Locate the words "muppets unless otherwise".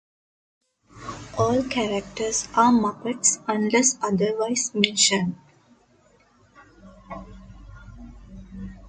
2.71-4.71